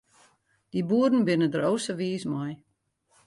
Dy 0.71 0.81
boeren 0.89 1.21
binne 1.27 1.47
der 1.53 1.63
o 1.69 1.71
sa 1.83 1.93
wiis 1.99 2.23
mei. 2.31 2.53